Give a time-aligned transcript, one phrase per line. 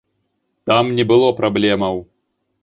[0.71, 2.03] Там не было праблемаў.